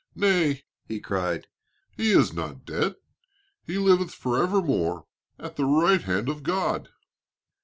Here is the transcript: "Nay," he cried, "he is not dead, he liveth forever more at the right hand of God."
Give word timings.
"Nay," 0.15 0.63
he 0.87 0.99
cried, 0.99 1.45
"he 1.95 2.09
is 2.09 2.33
not 2.33 2.65
dead, 2.65 2.95
he 3.67 3.77
liveth 3.77 4.11
forever 4.11 4.59
more 4.59 5.05
at 5.37 5.57
the 5.57 5.65
right 5.65 6.01
hand 6.01 6.27
of 6.27 6.41
God." 6.41 6.89